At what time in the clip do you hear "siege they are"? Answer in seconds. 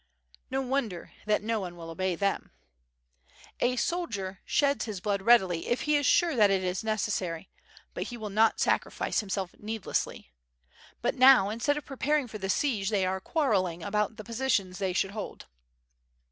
12.49-13.19